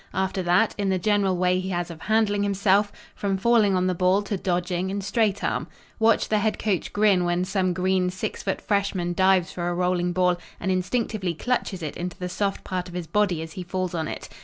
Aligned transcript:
After 0.15 0.41
that, 0.41 0.73
in 0.79 0.89
the 0.89 0.97
general 0.97 1.37
way 1.37 1.59
he 1.59 1.69
has 1.69 1.91
of 1.91 2.01
handling 2.01 2.41
himself, 2.41 2.91
from 3.13 3.37
falling 3.37 3.75
on 3.75 3.85
the 3.85 3.93
ball 3.93 4.23
to 4.23 4.35
dodging 4.35 4.89
and 4.89 5.03
straight 5.03 5.43
arm. 5.43 5.67
Watch 5.99 6.27
the 6.29 6.39
head 6.39 6.57
coach 6.57 6.91
grin 6.91 7.23
when 7.23 7.45
some 7.45 7.71
green 7.71 8.09
six 8.09 8.41
foot 8.41 8.61
freshman 8.61 9.13
dives 9.13 9.51
for 9.51 9.69
a 9.69 9.75
rolling 9.75 10.11
ball 10.11 10.37
and 10.59 10.71
instinctively 10.71 11.35
clutches 11.35 11.83
it 11.83 11.95
into 11.97 12.17
the 12.17 12.29
soft 12.29 12.63
part 12.63 12.87
of 12.89 12.95
his 12.95 13.05
body 13.05 13.43
as 13.43 13.51
he 13.53 13.61
falls 13.61 13.93
on 13.93 14.07
it. 14.07 14.27